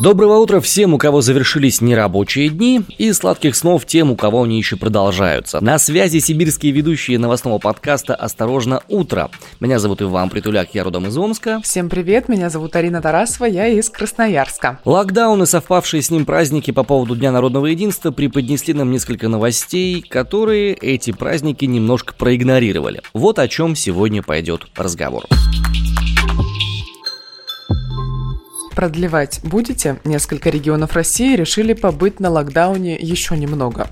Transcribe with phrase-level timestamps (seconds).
[0.00, 4.56] Доброго утра всем, у кого завершились нерабочие дни, и сладких снов тем, у кого они
[4.56, 5.60] еще продолжаются.
[5.60, 9.28] На связи сибирские ведущие новостного подкаста «Осторожно, утро».
[9.60, 11.60] Меня зовут Иван Притуляк, я родом из Омска.
[11.62, 14.80] Всем привет, меня зовут Арина Тарасова, я из Красноярска.
[14.86, 20.00] Локдаун и совпавшие с ним праздники по поводу Дня народного единства преподнесли нам несколько новостей,
[20.00, 23.02] которые эти праздники немножко проигнорировали.
[23.12, 25.26] Вот о чем сегодня пойдет разговор.
[28.80, 33.88] Продлевать будете, несколько регионов России решили побыть на локдауне еще немного.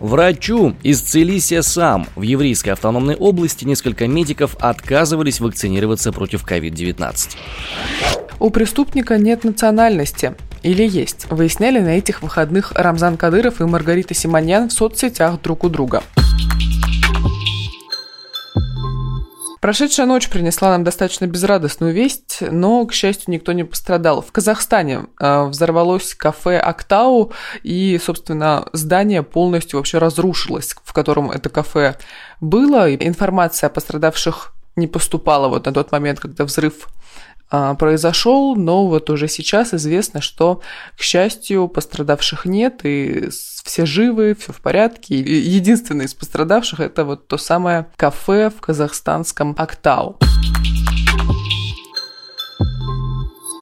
[0.00, 2.08] Врачу исцелися сам.
[2.16, 7.36] В еврейской автономной области несколько медиков отказывались вакцинироваться против COVID-19.
[8.40, 10.34] У преступника нет национальности.
[10.64, 11.26] Или есть?
[11.30, 16.02] Выясняли на этих выходных Рамзан Кадыров и Маргарита Симоньян в соцсетях друг у друга.
[19.60, 24.22] Прошедшая ночь принесла нам достаточно безрадостную весть, но, к счастью, никто не пострадал.
[24.22, 31.50] В Казахстане э, взорвалось кафе «Актау», и, собственно, здание полностью вообще разрушилось, в котором это
[31.50, 31.98] кафе
[32.40, 32.94] было.
[32.94, 36.88] Информация о пострадавших не поступала вот на тот момент, когда взрыв
[37.50, 40.60] произошел, но вот уже сейчас известно, что,
[40.96, 43.28] к счастью, пострадавших нет, и
[43.64, 45.16] все живы, все в порядке.
[45.16, 50.18] И единственное из пострадавших это вот то самое кафе в казахстанском Актау.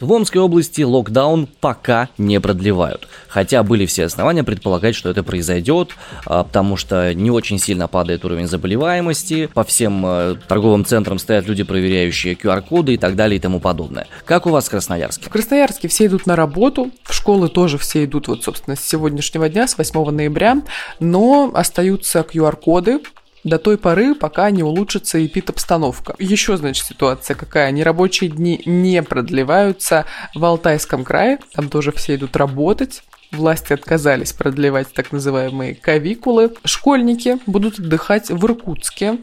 [0.00, 3.08] В Омской области локдаун пока не продлевают.
[3.26, 5.90] Хотя были все основания предполагать, что это произойдет,
[6.24, 11.48] а, потому что не очень сильно падает уровень заболеваемости, по всем э, торговым центрам стоят
[11.48, 14.06] люди, проверяющие QR-коды и так далее и тому подобное.
[14.24, 15.26] Как у вас в Красноярске?
[15.26, 19.48] В Красноярске все идут на работу, в школы тоже все идут вот, собственно, с сегодняшнего
[19.48, 20.62] дня, с 8 ноября,
[21.00, 23.00] но остаются QR-коды,
[23.44, 26.14] до той поры, пока не улучшится эпид-обстановка.
[26.18, 27.70] Еще, значит, ситуация какая.
[27.70, 30.04] Нерабочие дни не продлеваются
[30.34, 31.38] в Алтайском крае.
[31.54, 33.02] Там тоже все идут работать.
[33.30, 36.54] Власти отказались продлевать так называемые кавикулы.
[36.64, 39.18] Школьники будут отдыхать в Иркутске.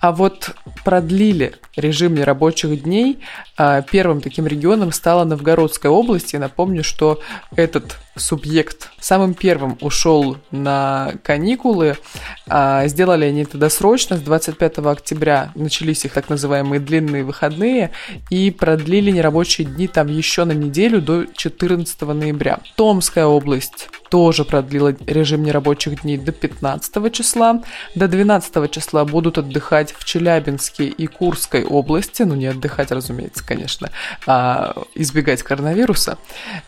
[0.00, 0.50] А вот
[0.84, 3.20] продлили режим нерабочих дней.
[3.56, 6.32] А, первым таким регионом стала Новгородская область.
[6.32, 7.20] Я напомню, что
[7.54, 11.96] этот субъект самым первым ушел на каникулы.
[12.46, 14.16] А, сделали они это досрочно.
[14.16, 17.90] С 25 октября начались их так называемые длинные выходные
[18.30, 22.60] и продлили нерабочие дни там еще на неделю до 14 ноября.
[22.76, 27.60] Томская область тоже продлила режим нерабочих дней до 15 числа.
[27.96, 32.22] До 12 числа будут отдыхать в Челябинске и Курской области.
[32.22, 33.90] Ну, не отдыхать, разумеется, конечно,
[34.24, 36.16] а избегать коронавируса.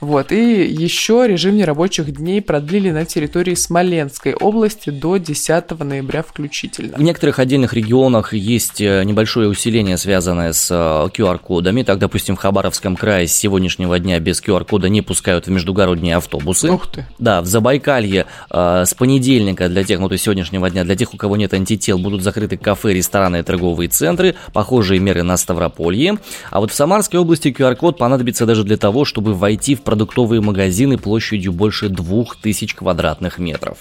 [0.01, 0.33] Вот.
[0.33, 6.97] И еще режим нерабочих дней продлили на территории Смоленской области до 10 ноября включительно.
[6.97, 11.83] В некоторых отдельных регионах есть э, небольшое усиление, связанное с QR-кодами.
[11.83, 16.17] Э, так, допустим, в Хабаровском крае с сегодняшнего дня без QR-кода не пускают в междугородние
[16.17, 16.73] автобусы.
[16.73, 17.07] Ух ты!
[17.21, 21.15] Да, в Забайкалье э, с понедельника для тех, ну то есть сегодняшнего дня, для тех,
[21.15, 24.35] у кого нет антител, будут закрыты кафе, рестораны и торговые центры.
[24.53, 26.19] Похожие меры на Ставрополье.
[26.51, 30.99] А вот в Самарской области QR-код понадобится даже для того, чтобы войти в продуктовые магазины
[30.99, 33.79] площадью больше 2000 квадратных метров.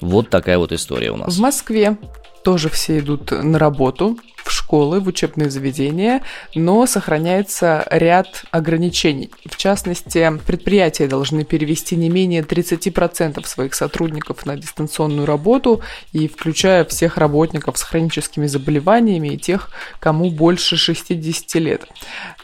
[0.00, 1.36] Вот такая вот история у нас.
[1.36, 1.96] В Москве
[2.44, 6.22] тоже все идут на работу в школы, в учебные заведения,
[6.54, 9.30] но сохраняется ряд ограничений.
[9.44, 15.80] В частности, предприятия должны перевести не менее 30% своих сотрудников на дистанционную работу,
[16.12, 21.86] и включая всех работников с хроническими заболеваниями и тех, кому больше 60 лет.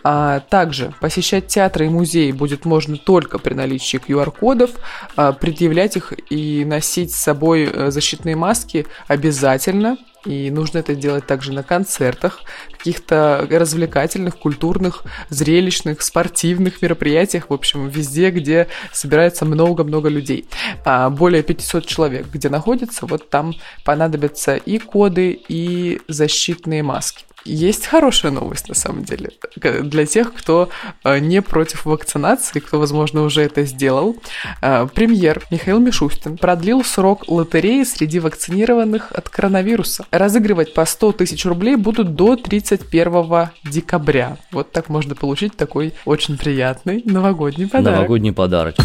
[0.02, 4.70] А также посещать театры и музеи будет можно только при наличии QR-кодов,
[5.16, 11.26] а предъявлять их и носить с собой э, защитные маски обязательно, и нужно это делать
[11.26, 12.40] также на концертах,
[12.70, 20.46] каких-то развлекательных, культурных, зрелищных, спортивных мероприятиях, в общем, везде, где собирается много-много людей.
[20.84, 23.54] А более 500 человек, где находится, вот там
[23.84, 27.24] понадобятся и коды, и защитные маски.
[27.44, 30.68] Есть хорошая новость, на самом деле, для тех, кто
[31.04, 34.16] э, не против вакцинации, кто, возможно, уже это сделал.
[34.60, 40.06] Э, премьер Михаил Мишустин продлил срок лотереи среди вакцинированных от коронавируса.
[40.10, 44.36] Разыгрывать по 100 тысяч рублей будут до 31 декабря.
[44.52, 47.98] Вот так можно получить такой очень приятный новогодний подарок.
[47.98, 48.76] Новогодний подарок.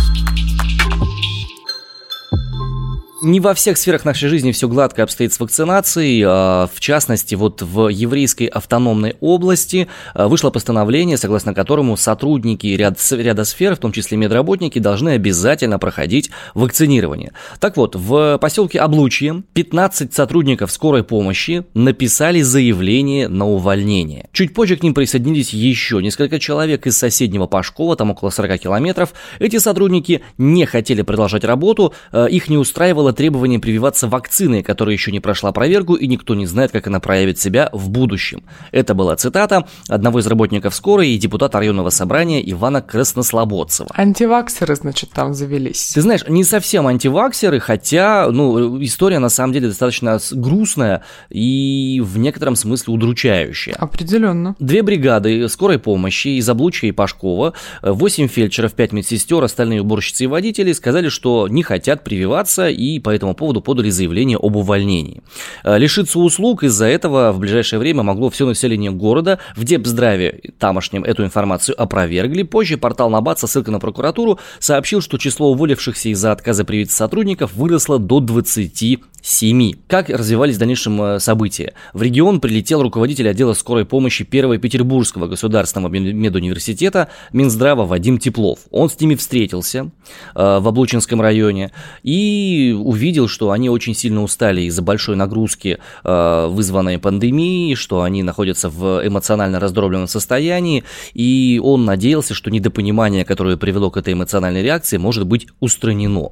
[3.23, 6.23] Не во всех сферах нашей жизни все гладко обстоит с вакцинацией.
[6.23, 12.99] А, в частности, вот в еврейской автономной области а, вышло постановление, согласно которому сотрудники ряд,
[13.09, 17.31] ряда сфер, в том числе медработники, должны обязательно проходить вакцинирование.
[17.59, 24.29] Так вот, в поселке Облучье 15 сотрудников скорой помощи написали заявление на увольнение.
[24.31, 29.13] Чуть позже к ним присоединились еще несколько человек из соседнего Пашкова, там около 40 километров.
[29.39, 34.91] Эти сотрудники не хотели продолжать работу, а, их не устраивало было требование прививаться вакциной, которая
[34.91, 38.43] еще не прошла проверку и никто не знает, как она проявит себя в будущем.
[38.73, 43.91] Это была цитата одного из работников скорой и депутата районного собрания Ивана Краснослободцева.
[43.93, 45.93] Антиваксеры, значит, там завелись.
[45.93, 52.17] Ты знаешь, не совсем антиваксеры, хотя, ну, история на самом деле достаточно грустная и в
[52.17, 53.75] некотором смысле удручающая.
[53.75, 54.57] Определенно.
[54.59, 60.27] Две бригады скорой помощи из Облучья и Пашкова, восемь фельдшеров, пять медсестер, остальные уборщицы и
[60.27, 65.21] водители сказали, что не хотят прививаться и по этому поводу подали заявление об увольнении.
[65.63, 69.39] Э, лишиться услуг из-за этого в ближайшее время могло все население города.
[69.55, 72.43] В Депздраве тамошнем эту информацию опровергли.
[72.43, 77.53] Позже портал Набат со ссылкой на прокуратуру сообщил, что число уволившихся из-за отказа привить сотрудников
[77.53, 79.73] выросло до 20 7.
[79.87, 81.73] Как развивались в дальнейшем э, события?
[81.93, 88.59] В регион прилетел руководитель отдела скорой помощи Первого Петербургского государственного медуниверситета Минздрава Вадим Теплов.
[88.71, 89.91] Он с ними встретился
[90.33, 91.71] э, в Облучинском районе
[92.03, 98.23] и увидел, что они очень сильно устали из-за большой нагрузки, э, вызванной пандемией, что они
[98.23, 104.63] находятся в эмоционально раздробленном состоянии, и он надеялся, что недопонимание, которое привело к этой эмоциональной
[104.63, 106.31] реакции, может быть устранено.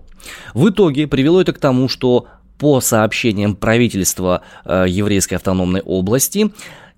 [0.53, 6.51] В итоге привело это к тому, что по сообщениям правительства э, еврейской автономной области,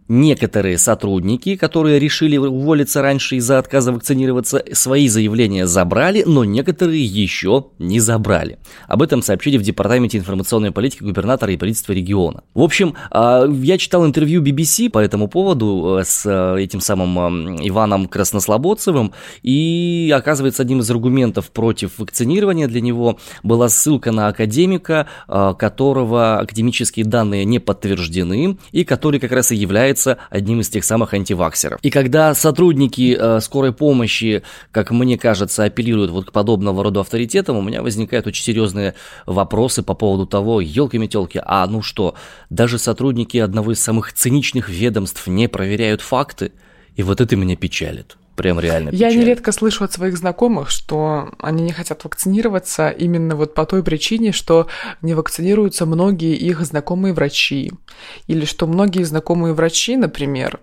[0.10, 7.66] Некоторые сотрудники, которые решили уволиться раньше из-за отказа вакцинироваться, свои заявления забрали, но некоторые еще
[7.78, 8.58] не забрали.
[8.88, 12.44] Об этом сообщили в Департаменте информационной политики губернатора и правительства региона.
[12.54, 17.58] В общем, а, я читал интервью BBC по этому поводу э, с э, этим самым
[17.68, 19.14] Иваном Краснослободцевым,
[19.44, 26.40] и оказывается, одним из аргументов против вакцинирования для него была ссылка на академика, э, которого
[26.40, 31.14] академические данные не подтверждены, и который как раз и является является одним из тех самых
[31.14, 31.80] антиваксеров.
[31.82, 37.58] И когда сотрудники э, скорой помощи, как мне кажется, апеллируют вот к подобного рода авторитетам,
[37.58, 38.94] у меня возникают очень серьезные
[39.26, 42.16] вопросы по поводу того, елки-метелки, а ну что,
[42.50, 46.52] даже сотрудники одного из самых циничных ведомств не проверяют факты,
[46.96, 51.64] и вот это меня печалит прям реально Я нередко слышу от своих знакомых, что они
[51.64, 54.68] не хотят вакцинироваться именно вот по той причине, что
[55.02, 57.74] не вакцинируются многие их знакомые врачи.
[58.28, 60.60] Или что многие знакомые врачи, например,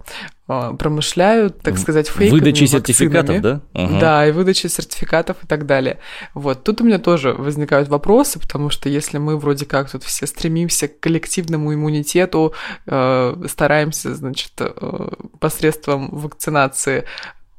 [0.47, 3.63] а, промышляют, так сказать, фейковыми Выдачи сертификатов, да?
[3.73, 3.99] Угу.
[3.99, 5.99] Да, и выдачи сертификатов и так далее.
[6.35, 10.27] Вот, тут у меня тоже возникают вопросы, потому что если мы вроде как тут все
[10.27, 12.53] стремимся к коллективному иммунитету,
[12.87, 15.09] э, стараемся, значит, э,
[15.41, 17.05] посредством вакцинации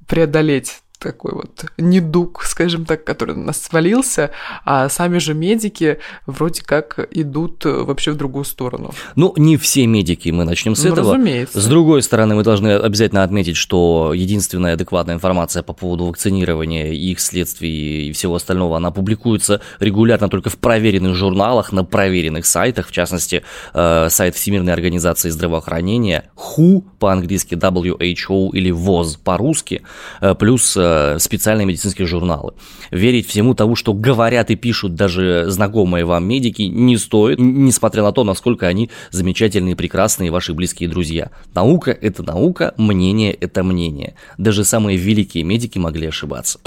[0.08, 4.32] преодолеть такой вот недуг, скажем так, который на нас свалился,
[4.66, 8.94] а сами же медики вроде как идут вообще в другую сторону.
[9.16, 11.14] Ну, не все медики, мы начнем с ну, этого.
[11.14, 11.62] Разумеется.
[11.62, 17.20] С другой стороны, мы должны обязательно отметить, что единственная адекватная информация по поводу вакцинирования, их
[17.20, 22.92] следствий и всего остального, она публикуется регулярно только в проверенных журналах, на проверенных сайтах, в
[22.92, 23.44] частности,
[23.74, 29.82] э, сайт Всемирной организации здравоохранения, WHO по-английски, WHO или ВОЗ по-русски,
[30.22, 32.54] э, плюс э, специальные медицинские журналы.
[32.92, 38.12] Верить всему тому, что говорят и пишут даже знакомые вам медики, не стоит, несмотря на
[38.12, 41.32] то, насколько они замечательные, прекрасные ваши близкие друзья.
[41.54, 44.16] Наука– это наука, мнение– это мнение.
[44.38, 46.60] Даже самые великие медики могли ошибаться.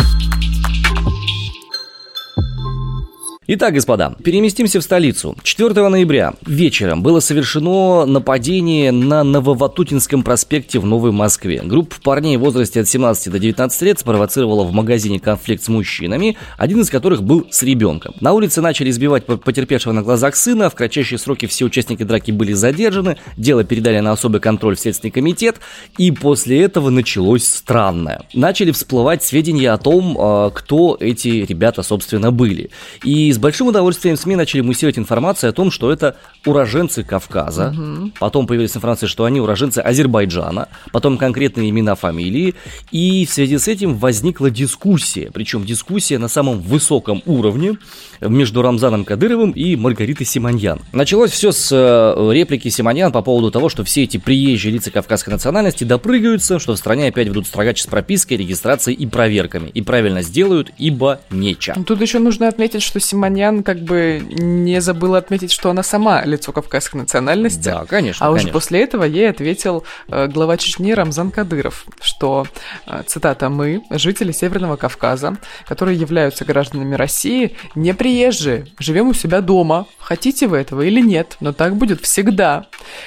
[3.51, 5.35] Итак, господа, переместимся в столицу.
[5.43, 11.63] 4 ноября вечером было совершено нападение на Нововатутинском проспекте в Новой Москве.
[11.65, 16.37] Группа парней в возрасте от 17 до 19 лет спровоцировала в магазине конфликт с мужчинами,
[16.59, 18.15] один из которых был с ребенком.
[18.21, 22.53] На улице начали избивать потерпевшего на глазах сына, в кратчайшие сроки все участники драки были
[22.53, 25.57] задержаны, дело передали на особый контроль в Следственный комитет,
[25.97, 28.27] и после этого началось странное.
[28.35, 32.69] Начали всплывать сведения о том, а, кто эти ребята, собственно, были.
[33.05, 37.73] И с большим удовольствием СМИ начали муссировать информацию о том, что это уроженцы Кавказа.
[37.73, 38.13] Угу.
[38.19, 40.69] Потом появилась информация, что они уроженцы Азербайджана.
[40.93, 42.57] Потом конкретные имена, фамилии.
[42.91, 45.31] И в связи с этим возникла дискуссия.
[45.33, 47.79] Причем дискуссия на самом высоком уровне
[48.21, 50.81] между Рамзаном Кадыровым и Маргаритой Симоньян.
[50.93, 55.31] Началось все с э, реплики Симоньян по поводу того, что все эти приезжие лица кавказской
[55.31, 59.69] национальности допрыгаются, что в стране опять ведут строгач с пропиской, регистрацией и проверками.
[59.69, 61.77] И правильно сделают, ибо нечего.
[61.85, 66.25] Тут еще нужно отметить, что Симоньян Симоньян как бы не забыла отметить, что она сама
[66.25, 67.65] лицо кавказской национальности.
[67.65, 68.25] Да, конечно.
[68.25, 68.49] А конечно.
[68.49, 72.47] уже после этого ей ответил э, глава Чечни Рамзан Кадыров, что,
[72.87, 79.43] э, цитата, «Мы, жители Северного Кавказа, которые являются гражданами России, не приезжие, живем у себя
[79.43, 79.87] дома.
[79.99, 82.65] Хотите вы этого или нет, но так будет всегда.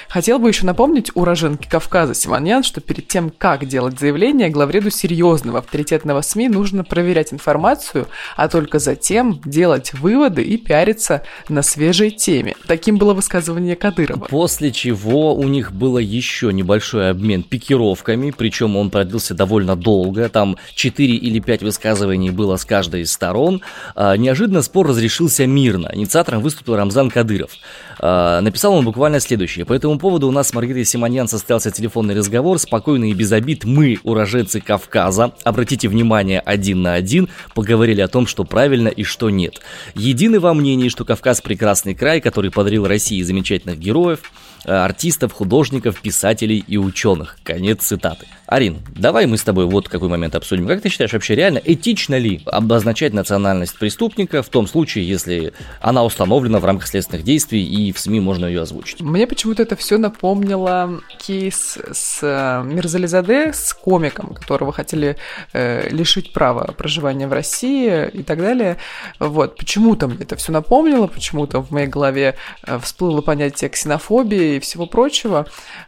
[0.08, 5.58] Хотел бы еще напомнить уроженке Кавказа Симоньян, что перед тем, как делать заявление, главреду серьезного
[5.58, 12.54] авторитетного СМИ нужно проверять информацию, а только затем делать выводы и пиариться на свежей теме.
[12.66, 14.26] Таким было высказывание Кадырова.
[14.26, 20.56] После чего у них было еще небольшой обмен пикировками, причем он продлился довольно долго, там
[20.74, 23.62] 4 или 5 высказываний было с каждой из сторон.
[23.94, 25.90] А, неожиданно спор разрешился мирно.
[25.92, 27.50] Инициатором выступил Рамзан Кадыров.
[28.04, 29.64] А, написал он буквально следующее.
[29.64, 32.58] По этому поводу у нас с Маргаритой Симоньян состоялся телефонный разговор.
[32.58, 38.26] Спокойно и без обид мы, уроженцы Кавказа, обратите внимание один на один, поговорили о том,
[38.26, 39.60] что правильно и что нет.
[39.94, 44.32] Едины во мнении, что Кавказ прекрасный край, который подарил России замечательных героев,
[44.64, 47.38] артистов, художников, писателей и ученых.
[47.42, 48.26] Конец цитаты.
[48.52, 50.68] Арин, давай мы с тобой вот какой момент обсудим.
[50.68, 56.04] Как ты считаешь, вообще реально этично ли обозначать национальность преступника в том случае, если она
[56.04, 59.00] установлена в рамках следственных действий и в СМИ можно ее озвучить?
[59.00, 65.16] Мне почему-то это все напомнило кейс с э, Мирзализаде, с комиком, которого хотели
[65.54, 68.76] э, лишить права проживания в России и так далее.
[69.18, 74.60] Вот, почему-то мне это все напомнило, почему-то в моей голове э, всплыло понятие ксенофобии, и
[74.60, 75.46] всего прочего.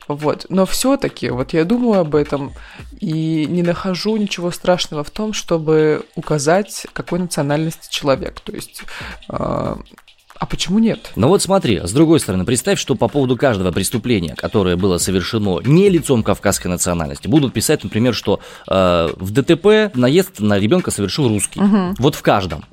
[0.09, 0.47] Вот.
[0.49, 2.53] Но все-таки, вот я думаю об этом
[3.01, 8.41] и не нахожу ничего страшного в том, чтобы указать, какой национальности человек.
[8.41, 8.83] То есть
[9.29, 9.77] э,
[10.37, 11.13] а почему нет?
[11.17, 15.61] Ну вот смотри, с другой стороны, представь, что по поводу каждого преступления, которое было совершено
[15.65, 21.29] не лицом кавказской национальности, будут писать, например, что э, в ДТП наезд на ребенка совершил
[21.29, 21.61] русский.
[21.61, 21.95] Угу.
[21.99, 22.65] Вот в каждом.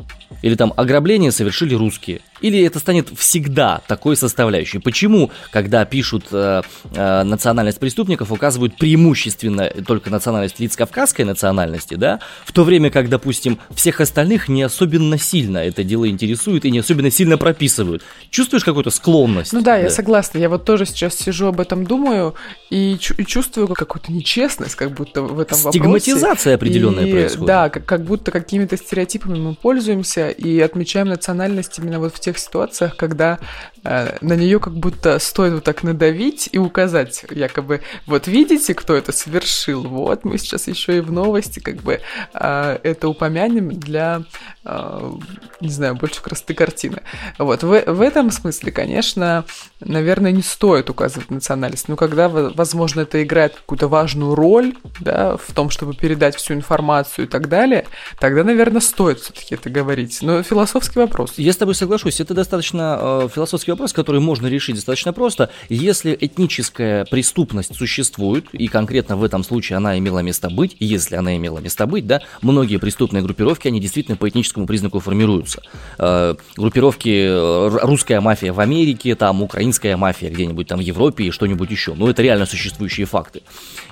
[0.41, 2.21] Или там ограбление совершили русские.
[2.41, 4.77] Или это станет всегда такой составляющей?
[4.79, 6.61] Почему, когда пишут э,
[6.93, 13.09] э, национальность преступников, указывают преимущественно только национальность лиц кавказской национальности, да, в то время как,
[13.09, 18.03] допустим, всех остальных не особенно сильно это дело интересует и не особенно сильно прописывают?
[18.29, 19.53] Чувствуешь какую-то склонность?
[19.53, 20.37] Ну да, да, я согласна.
[20.37, 22.35] Я вот тоже сейчас сижу об этом думаю
[22.69, 25.79] и, и чувствую какую-то нечестность, как будто в этом вопросе.
[25.79, 27.45] Стигматизация определенная и, происходит.
[27.45, 32.30] Да, как, как будто какими-то стереотипами мы пользуемся и отмечаем национальность именно вот в тех
[32.31, 33.39] тех ситуациях, когда
[33.83, 38.95] э, на нее как будто стоит вот так надавить и указать, якобы, вот видите, кто
[38.95, 41.99] это совершил, вот мы сейчас еще и в новости как бы
[42.33, 44.23] э, это упомянем для,
[44.63, 45.11] э,
[45.59, 47.01] не знаю, больше красоты картины.
[47.37, 49.43] Вот, в, в этом смысле, конечно,
[49.81, 55.53] наверное, не стоит указывать национальность, но когда, возможно, это играет какую-то важную роль, да, в
[55.53, 57.85] том, чтобы передать всю информацию и так далее,
[58.19, 60.19] тогда, наверное, стоит все-таки это говорить.
[60.21, 61.33] Но философский вопрос.
[61.35, 65.49] Я с тобой соглашусь, это достаточно э, философский вопрос, который можно решить достаточно просто.
[65.69, 71.35] Если этническая преступность существует, и конкретно в этом случае она имела место быть, если она
[71.35, 75.61] имела место быть, да, многие преступные группировки, они действительно по этническому признаку формируются.
[75.97, 81.31] Э, группировки э, русская мафия в Америке, там украинская мафия где-нибудь там в Европе и
[81.31, 81.93] что-нибудь еще.
[81.93, 83.41] Ну, это реально существующие факты.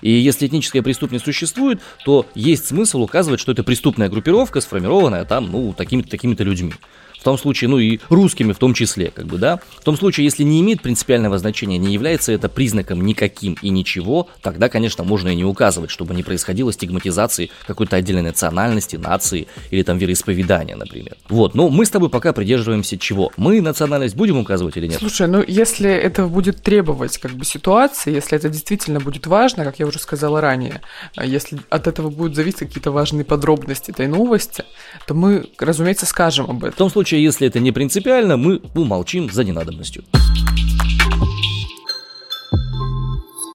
[0.02, 5.52] И если этническая преступность существует, то есть смысл указывать, что это преступная группировка, сформированная там,
[5.52, 6.74] ну, такими-то такими-то людьми
[7.20, 10.24] в том случае, ну и русскими в том числе, как бы, да, в том случае,
[10.26, 15.30] если не имеет принципиального значения, не является это признаком никаким и ничего, тогда, конечно, можно
[15.30, 21.18] и не указывать, чтобы не происходило стигматизации какой-то отдельной национальности, нации или там вероисповедания, например.
[21.28, 23.32] Вот, но мы с тобой пока придерживаемся чего?
[23.38, 25.00] Мы национальность будем указывать или нет?
[25.00, 29.80] Слушай, ну если это будет требовать как бы ситуации, если это действительно будет важно, как
[29.80, 30.82] я уже сказала ранее,
[31.16, 34.64] а если от этого будут зависеть какие-то важные подробности этой новости,
[35.06, 36.72] то мы, разумеется, скажем об этом.
[36.72, 40.04] В том случае, случае, если это не принципиально, мы умолчим за ненадобностью.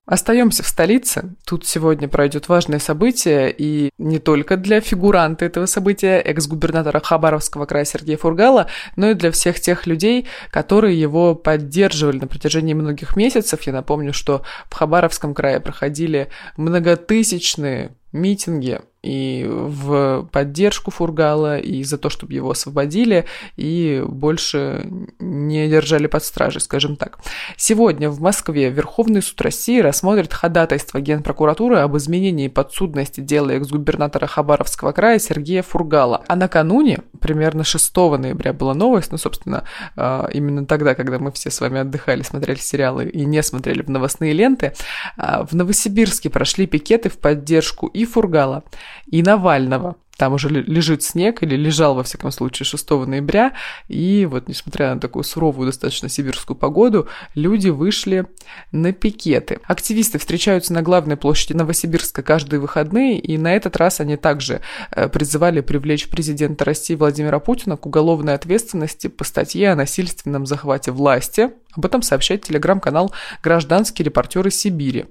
[0.05, 1.35] Остаемся в столице.
[1.45, 7.85] Тут сегодня пройдет важное событие, и не только для фигуранта этого события, экс-губернатора Хабаровского края
[7.85, 13.61] Сергея Фургала, но и для всех тех людей, которые его поддерживали на протяжении многих месяцев.
[13.63, 21.97] Я напомню, что в Хабаровском крае проходили многотысячные митинги и в поддержку Фургала, и за
[21.97, 27.19] то, чтобы его освободили, и больше не держали под стражей, скажем так.
[27.55, 34.91] Сегодня в Москве Верховный суд России рассмотрит ходатайство Генпрокуратуры об изменении подсудности дела экс-губернатора Хабаровского
[34.91, 36.23] края Сергея Фургала.
[36.27, 41.51] А накануне, примерно 6 ноября была новость, ну, собственно, а, именно тогда, когда мы все
[41.51, 44.73] с вами отдыхали, смотрели сериалы и не смотрели в новостные ленты,
[45.15, 48.63] а, в Новосибирске прошли пикеты в поддержку и Фургала,
[49.07, 49.95] и Навального.
[50.17, 53.53] Там уже лежит снег или лежал, во всяком случае, 6 ноября,
[53.87, 58.25] и вот несмотря на такую суровую достаточно сибирскую погоду, люди вышли
[58.71, 59.59] на пикеты.
[59.65, 65.09] Активисты встречаются на главной площади Новосибирска каждые выходные, и на этот раз они также э,
[65.09, 71.51] призывали привлечь президента России Владимира Путина к уголовной ответственности по статье о насильственном захвате власти,
[71.75, 73.11] об этом сообщает телеграм-канал
[73.43, 75.05] «Гражданские репортеры Сибири».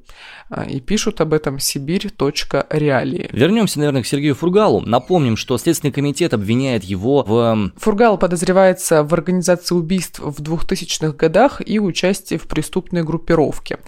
[0.50, 3.28] А, и пишут об этом сибирь.реалии.
[3.32, 4.80] Вернемся, наверное, к Сергею Фургалу.
[4.94, 7.72] Напомним, что Следственный комитет обвиняет его в...
[7.78, 13.80] Фургал подозревается в организации убийств в 2000-х годах и участии в преступной группировке.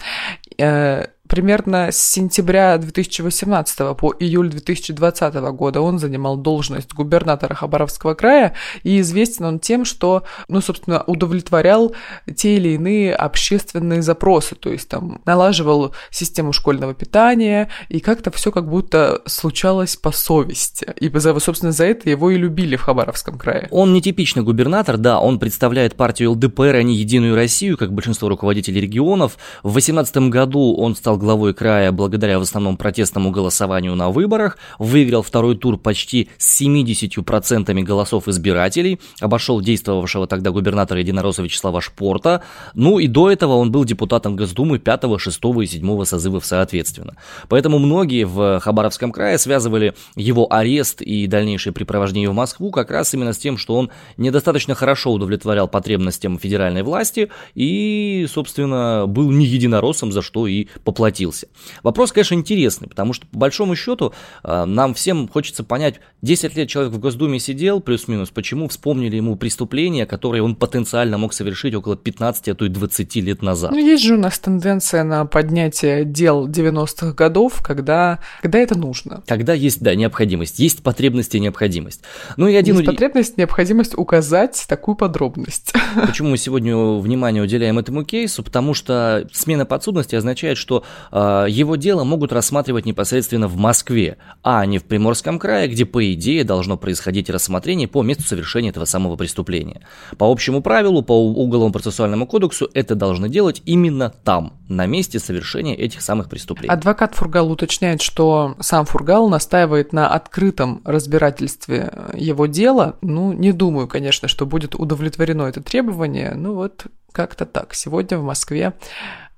[0.59, 8.55] Э, примерно с сентября 2018 по июль 2020 года он занимал должность губернатора Хабаровского края,
[8.83, 11.95] и известен он тем, что, ну, собственно, удовлетворял
[12.35, 18.51] те или иные общественные запросы, то есть там налаживал систему школьного питания, и как-то все
[18.53, 20.93] как будто случалось по совести.
[21.01, 23.69] И, собственно, за это его и любили в Хабаровском крае.
[23.71, 28.81] Он нетипичный губернатор, да, он представляет партию ЛДПР, а не Единую Россию, как большинство руководителей
[28.81, 29.37] регионов.
[29.63, 34.59] В 2018 году он стал стал главой края благодаря в основном протестному голосованию на выборах,
[34.79, 42.43] выиграл второй тур почти с 70% голосов избирателей, обошел действовавшего тогда губернатора Единоросса Вячеслава Шпорта,
[42.75, 47.15] ну и до этого он был депутатом Госдумы 5, 6 и 7 созывов соответственно.
[47.49, 53.15] Поэтому многие в Хабаровском крае связывали его арест и дальнейшее припровождение в Москву как раз
[53.15, 59.47] именно с тем, что он недостаточно хорошо удовлетворял потребностям федеральной власти и, собственно, был не
[59.47, 61.47] единороссом, за что и поплатился поплатился.
[61.85, 66.69] Вопрос, конечно, интересный, потому что, по большому счету, э, нам всем хочется понять, 10 лет
[66.69, 71.97] человек в Госдуме сидел, плюс-минус, почему вспомнили ему преступления, которые он потенциально мог совершить около
[71.97, 73.71] 15, а то и 20 лет назад.
[73.71, 79.23] Ну, есть же у нас тенденция на поднятие дел 90-х годов, когда, когда это нужно.
[79.29, 82.03] Когда есть, да, необходимость, есть потребность и необходимость.
[82.37, 82.75] Ну, и один...
[82.75, 85.73] Есть потребность, необходимость указать такую подробность.
[86.07, 88.43] Почему мы сегодня внимание уделяем этому кейсу?
[88.43, 94.65] Потому что смена подсудности означает, что э, его дело могут рассматривать непосредственно в Москве, а
[94.67, 99.17] не в Приморском крае, где, по идее, должно происходить рассмотрение по месту совершения этого самого
[99.17, 99.83] преступления.
[100.19, 105.75] По общему правилу, по Уголовному процессуальному кодексу, это должны делать именно там, на месте совершения
[105.75, 106.73] этих самых преступлений.
[106.73, 112.97] Адвокат Фургал уточняет, что сам Фургал настаивает на открытом разбирательстве его дела.
[113.01, 116.35] Ну, не думаю, конечно, что будет удовлетворено это требование.
[116.35, 117.75] Ну вот как-то так.
[117.75, 118.75] Сегодня в Москве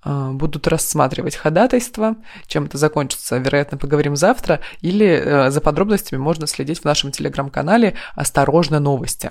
[0.04, 2.16] будут рассматривать ходатайство.
[2.46, 4.60] Чем это закончится, вероятно, поговорим завтра.
[4.80, 9.30] Или э, за подробностями можно следить в нашем телеграм-канале «Осторожно, новости».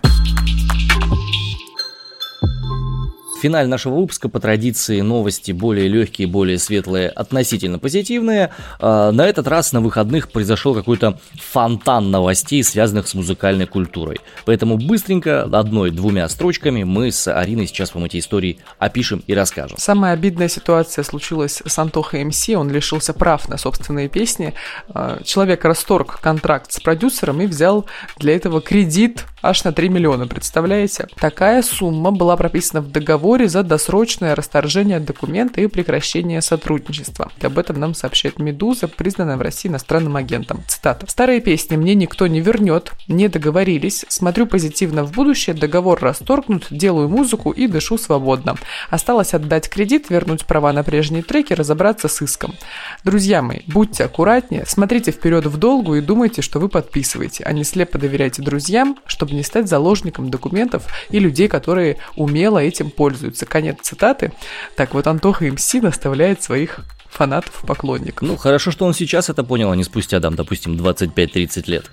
[3.39, 8.50] Финаль нашего выпуска по традиции новости более легкие, более светлые, относительно позитивные.
[8.80, 14.17] А, на этот раз на выходных произошел какой-то фонтан новостей, связанных с музыкальной культурой.
[14.45, 19.78] Поэтому быстренько, одной-двумя строчками мы с Ариной сейчас вам эти истории опишем и расскажем.
[19.78, 22.50] Самая обидная ситуация случилась с Антохой МС.
[22.50, 24.56] Он лишился прав на собственные песни.
[24.89, 27.86] А, человек расторг контракт с продюсером и взял
[28.17, 31.08] для этого кредит аж на 3 миллиона, представляете?
[31.19, 37.30] Такая сумма была прописана в договоре за досрочное расторжение документа и прекращение сотрудничества.
[37.42, 40.63] Об этом нам сообщает «Медуза», признанная в России иностранным агентом.
[40.66, 41.06] Цитата.
[41.10, 47.10] «Старые песни мне никто не вернет, не договорились, смотрю позитивно в будущее, договор расторгнут, делаю
[47.10, 48.56] музыку и дышу свободно.
[48.90, 52.56] Осталось отдать кредит, вернуть права на прежние треки, разобраться с иском.
[53.04, 57.66] Друзья мои, будьте аккуратнее, смотрите вперед в долгу и думайте, что вы подписываете, а не
[57.66, 63.16] слепо доверяйте друзьям, чтобы не стать заложником документов и людей, которые умело этим пользуются.
[63.47, 64.32] Конец цитаты.
[64.75, 68.27] Так вот, Антоха МС наставляет своих фанатов, поклонников.
[68.27, 71.86] Ну, хорошо, что он сейчас это понял, а не спустя, там, допустим, 25-30 лет.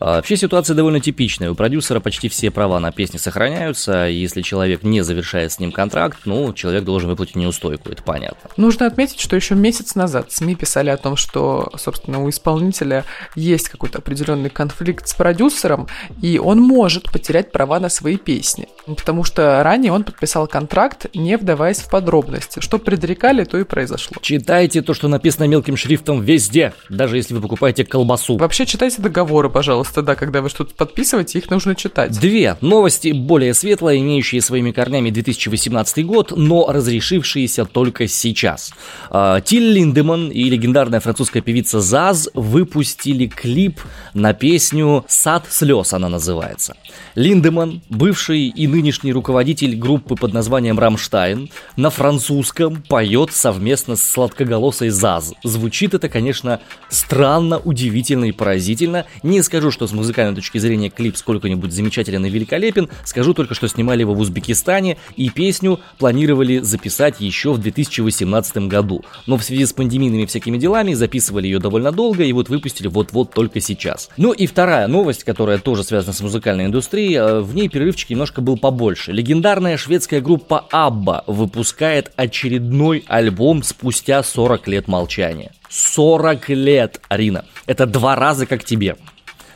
[0.00, 1.50] А, вообще ситуация довольно типичная.
[1.50, 4.08] У продюсера почти все права на песни сохраняются.
[4.08, 8.50] И если человек не завершает с ним контракт, ну, человек должен выплатить неустойку, это понятно.
[8.56, 13.04] Нужно отметить, что еще месяц назад СМИ писали о том, что, собственно, у исполнителя
[13.34, 15.88] есть какой-то определенный конфликт с продюсером,
[16.20, 18.68] и он может потерять права на свои песни.
[18.86, 22.60] Потому что ранее он подписал контракт, не вдаваясь в подробности.
[22.60, 24.16] Что предрекали, то и произошло.
[24.20, 28.36] Читайте то, что написано мелким шрифтом везде, даже если вы покупаете колбасу.
[28.36, 32.18] Вообще читайте договоры, пожалуйста Просто, да, когда вы что-то подписываете, их нужно читать.
[32.18, 38.72] Две новости, более светлые, имеющие своими корнями 2018 год, но разрешившиеся только сейчас.
[39.10, 43.78] А, Тиль Линдеман и легендарная французская певица Заз выпустили клип
[44.14, 46.74] на песню «Сад слез» она называется.
[47.14, 54.88] Линдеман, бывший и нынешний руководитель группы под названием «Рамштайн», на французском поет совместно с сладкоголосой
[54.88, 55.34] Заз.
[55.42, 59.04] Звучит это, конечно, странно, удивительно и поразительно.
[59.22, 63.68] Не скажу, что с музыкальной точки зрения клип сколько-нибудь замечателен и великолепен, скажу только, что
[63.68, 69.04] снимали его в Узбекистане, и песню планировали записать еще в 2018 году.
[69.26, 73.34] Но в связи с пандемийными всякими делами записывали ее довольно долго, и вот выпустили вот-вот
[73.34, 74.08] только сейчас.
[74.16, 78.40] Ну и вторая новость, которая тоже связана с музыкальной индустрией, э, в ней перерывчик немножко
[78.40, 79.12] был побольше.
[79.12, 85.50] Легендарная шведская группа ABBA выпускает очередной альбом спустя 40 лет молчания.
[85.68, 87.44] 40 лет, Арина.
[87.66, 88.96] Это два раза как тебе.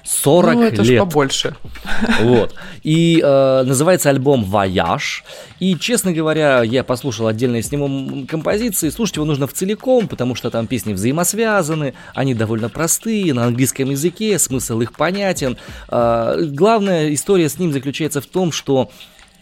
[0.08, 1.00] 40 ну, это лет.
[1.00, 1.54] побольше.
[2.22, 2.54] Вот.
[2.82, 5.22] И э, называется альбом «Вояж».
[5.60, 8.88] И, честно говоря, я послушал отдельные с него композиции.
[8.88, 13.90] Слушать его нужно в целиком, потому что там песни взаимосвязаны, они довольно простые, на английском
[13.90, 15.58] языке, смысл их понятен.
[15.88, 18.90] Э, главная история с ним заключается в том, что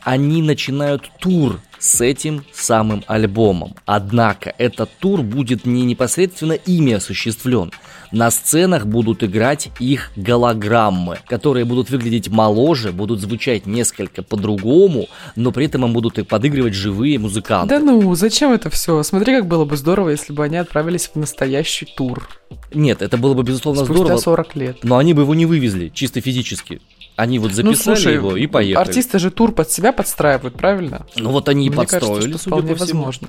[0.07, 3.75] они начинают тур с этим самым альбомом.
[3.87, 7.73] Однако этот тур будет не непосредственно ими осуществлен.
[8.13, 15.51] На сценах будут играть их голограммы, которые будут выглядеть моложе, будут звучать несколько по-другому, но
[15.51, 17.75] при этом им будут и подыгрывать живые музыканты.
[17.75, 19.03] Да ну, зачем это все?
[19.03, 22.29] Смотри, как было бы здорово, если бы они отправились в настоящий тур.
[22.73, 24.21] Нет, это было бы безусловно Спустя здорово.
[24.21, 24.85] 40 лет.
[24.85, 26.81] Но они бы его не вывезли, чисто физически.
[27.17, 28.87] Они вот записали ну, слушай, его и поехали.
[28.87, 31.07] Артисты же тур под себя подстраивают, правильно?
[31.17, 33.29] Ну вот они и Мне подстроили, кажется, что вполне возможно.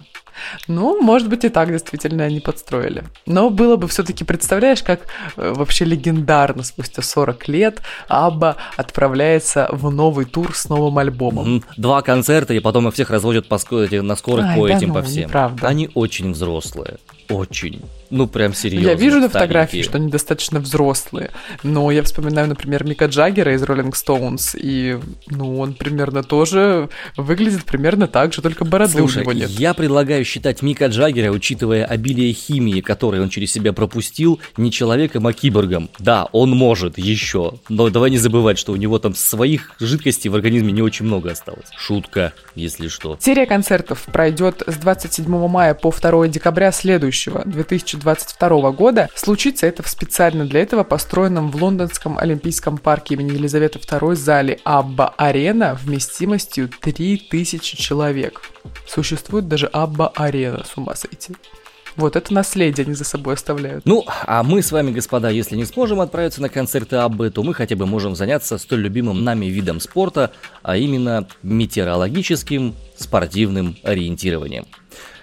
[0.67, 3.04] Ну, может быть, и так действительно они подстроили.
[3.26, 9.89] Но было бы все-таки, представляешь, как э, вообще легендарно спустя 40 лет Абба отправляется в
[9.91, 11.63] новый тур с новым альбомом.
[11.78, 14.93] Два концерта, и потом их всех разводят по, на скорых Ай, по да этим, ну,
[14.95, 15.23] по всем.
[15.23, 15.67] Неправда.
[15.67, 16.97] Они очень взрослые.
[17.30, 17.82] Очень.
[18.10, 18.89] Ну, прям серьезно.
[18.89, 21.32] Я вижу на фотографии, что они достаточно взрослые.
[21.63, 24.58] Но я вспоминаю, например, Мика Джаггера из Rolling Stones.
[24.58, 29.50] И, ну, он примерно тоже выглядит примерно так же, только бороды Слушай, у него нет.
[29.50, 35.28] я предлагаю считать Мика Джаггера, учитывая обилие химии, которой он через себя пропустил, не человеком,
[35.28, 35.89] а киборгом.
[36.00, 37.54] Да, он может еще.
[37.70, 41.32] Но давай не забывать, что у него там своих жидкостей в организме не очень много
[41.32, 41.67] осталось.
[41.78, 43.17] Шутка, если что.
[43.20, 49.10] Серия концертов пройдет с 27 мая по 2 декабря следующего, 2000 2022 года.
[49.15, 54.60] Случится это в специально для этого построенном в лондонском Олимпийском парке имени Елизаветы II зале
[54.63, 58.41] Абба Арена вместимостью 3000 человек.
[58.88, 61.36] Существует даже Абба Арена, с ума сойти.
[61.97, 63.83] Вот это наследие они за собой оставляют.
[63.86, 67.55] Ну, а мы с вами, господа, если не сможем отправиться на концерты Аббы, то мы
[67.55, 70.31] хотя бы можем заняться столь любимым нами видом спорта,
[70.62, 74.65] а именно метеорологическим спортивным ориентированием.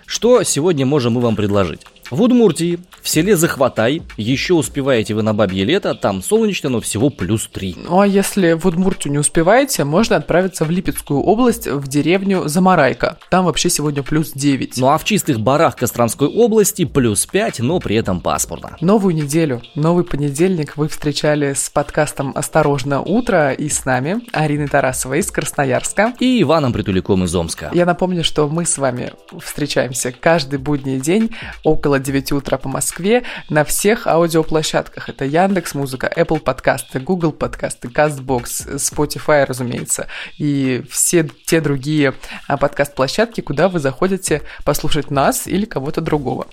[0.05, 1.87] Что сегодня можем мы вам предложить?
[2.11, 7.11] В Удмуртии, в селе Захватай, еще успеваете вы на бабье лето, там солнечно, но всего
[7.11, 7.77] плюс 3.
[7.89, 13.19] Ну а если в Удмуртию не успеваете, можно отправиться в Липецкую область, в деревню Замарайка.
[13.31, 14.77] Там вообще сегодня плюс 9.
[14.77, 18.77] Ну а в чистых барах Костромской области плюс 5, но при этом пасмурно.
[18.81, 25.21] Новую неделю, новый понедельник вы встречали с подкастом «Осторожно, утро» и с нами Ариной Тарасовой
[25.21, 26.15] из Красноярска.
[26.21, 27.71] И Иваном Притуляком из Омска.
[27.73, 31.31] Я напомню, что мы с вами встречаемся каждый будний день
[31.63, 35.09] около около 9 утра по Москве на всех аудиоплощадках.
[35.09, 42.15] Это Яндекс Музыка, Apple подкасты, Google подкасты, CastBox, Spotify, разумеется, и все те другие
[42.49, 46.47] а, подкаст-площадки, куда вы заходите послушать нас или кого-то другого.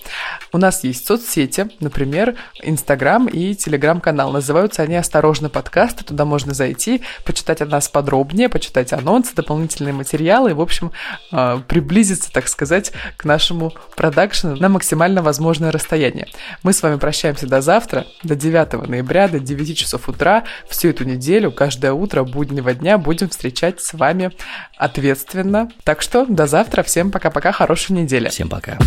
[0.54, 4.32] У нас есть соцсети, например, Инстаграм и Телеграм-канал.
[4.32, 6.04] Называются они «Осторожно, подкасты».
[6.04, 10.92] Туда можно зайти, почитать о нас подробнее, почитать анонсы, дополнительные материалы и, в общем,
[11.32, 16.28] а, приблизиться, так сказать, к нашему продакшену на максимально возможное расстояние.
[16.62, 20.44] Мы с вами прощаемся до завтра, до 9 ноября, до 9 часов утра.
[20.68, 24.32] Всю эту неделю, каждое утро буднего дня будем встречать с вами
[24.76, 25.70] ответственно.
[25.86, 26.84] Так что до завтра.
[26.84, 27.54] Всем пока-пока.
[27.54, 28.28] Хорошей недели.
[28.28, 28.78] Всем пока.